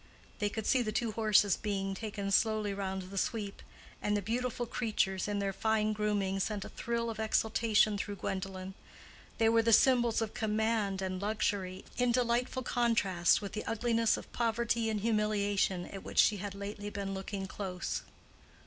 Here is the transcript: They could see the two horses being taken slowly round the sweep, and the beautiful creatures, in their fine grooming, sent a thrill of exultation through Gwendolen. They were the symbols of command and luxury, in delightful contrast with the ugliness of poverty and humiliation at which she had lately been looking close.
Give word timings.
They 0.39 0.49
could 0.49 0.65
see 0.65 0.81
the 0.81 0.91
two 0.91 1.11
horses 1.11 1.55
being 1.55 1.93
taken 1.93 2.31
slowly 2.31 2.73
round 2.73 3.03
the 3.03 3.19
sweep, 3.19 3.61
and 4.01 4.17
the 4.17 4.21
beautiful 4.23 4.65
creatures, 4.65 5.27
in 5.27 5.37
their 5.37 5.53
fine 5.53 5.93
grooming, 5.93 6.39
sent 6.39 6.65
a 6.65 6.69
thrill 6.69 7.11
of 7.11 7.19
exultation 7.19 7.99
through 7.99 8.15
Gwendolen. 8.15 8.73
They 9.37 9.47
were 9.47 9.61
the 9.61 9.71
symbols 9.71 10.19
of 10.19 10.33
command 10.33 11.03
and 11.03 11.21
luxury, 11.21 11.85
in 11.99 12.11
delightful 12.11 12.63
contrast 12.63 13.43
with 13.43 13.51
the 13.53 13.63
ugliness 13.65 14.17
of 14.17 14.33
poverty 14.33 14.89
and 14.89 15.01
humiliation 15.01 15.85
at 15.85 16.01
which 16.01 16.17
she 16.17 16.37
had 16.37 16.55
lately 16.55 16.89
been 16.89 17.13
looking 17.13 17.45
close. 17.45 18.01